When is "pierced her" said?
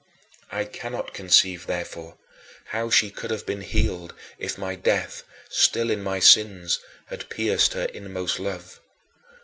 7.29-7.85